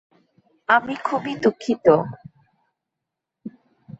[0.69, 1.85] আমি খুবই দুঃখিত।